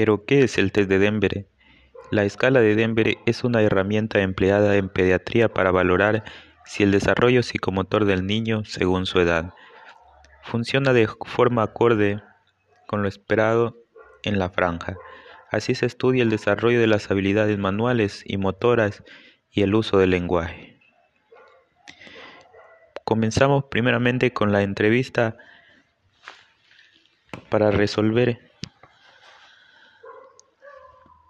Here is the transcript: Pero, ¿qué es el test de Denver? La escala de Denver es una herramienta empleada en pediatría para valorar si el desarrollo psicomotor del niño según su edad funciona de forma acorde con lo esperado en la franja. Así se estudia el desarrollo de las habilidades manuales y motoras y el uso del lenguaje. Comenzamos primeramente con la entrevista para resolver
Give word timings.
Pero, 0.00 0.24
¿qué 0.24 0.44
es 0.44 0.56
el 0.56 0.72
test 0.72 0.88
de 0.88 0.98
Denver? 0.98 1.46
La 2.10 2.24
escala 2.24 2.62
de 2.62 2.74
Denver 2.74 3.18
es 3.26 3.44
una 3.44 3.60
herramienta 3.60 4.22
empleada 4.22 4.76
en 4.76 4.88
pediatría 4.88 5.50
para 5.50 5.72
valorar 5.72 6.24
si 6.64 6.84
el 6.84 6.90
desarrollo 6.90 7.42
psicomotor 7.42 8.06
del 8.06 8.26
niño 8.26 8.64
según 8.64 9.04
su 9.04 9.20
edad 9.20 9.52
funciona 10.42 10.94
de 10.94 11.06
forma 11.26 11.64
acorde 11.64 12.22
con 12.86 13.02
lo 13.02 13.08
esperado 13.08 13.76
en 14.22 14.38
la 14.38 14.48
franja. 14.48 14.96
Así 15.50 15.74
se 15.74 15.84
estudia 15.84 16.22
el 16.22 16.30
desarrollo 16.30 16.80
de 16.80 16.86
las 16.86 17.10
habilidades 17.10 17.58
manuales 17.58 18.22
y 18.24 18.38
motoras 18.38 19.04
y 19.50 19.60
el 19.60 19.74
uso 19.74 19.98
del 19.98 20.08
lenguaje. 20.08 20.80
Comenzamos 23.04 23.64
primeramente 23.64 24.32
con 24.32 24.50
la 24.50 24.62
entrevista 24.62 25.36
para 27.50 27.70
resolver 27.70 28.49